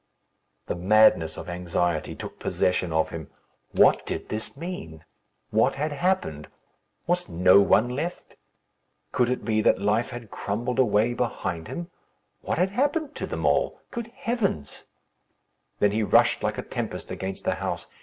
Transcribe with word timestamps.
The 0.65 0.75
madness 0.75 1.37
of 1.37 1.47
anxiety 1.47 2.15
took 2.15 2.39
possession 2.39 2.91
of 2.91 3.11
him. 3.11 3.29
What 3.73 4.03
did 4.03 4.29
this 4.29 4.57
mean? 4.57 5.05
What 5.51 5.75
had 5.75 5.91
happened? 5.91 6.47
Was 7.05 7.29
no 7.29 7.61
one 7.61 7.87
left? 7.87 8.35
Could 9.11 9.29
it 9.29 9.45
be 9.45 9.61
that 9.61 9.79
life 9.79 10.09
had 10.09 10.31
crumbled 10.31 10.79
away 10.79 11.13
behind 11.13 11.67
him? 11.67 11.91
What 12.41 12.57
had 12.57 12.71
happened 12.71 13.13
to 13.17 13.27
them 13.27 13.45
all? 13.45 13.79
Good 13.91 14.07
heavens! 14.07 14.85
Then 15.77 15.91
he 15.91 16.01
rushed 16.01 16.41
like 16.41 16.57
a 16.57 16.63
tempest 16.63 17.11
against 17.11 17.43
the 17.43 17.53
house. 17.61 17.85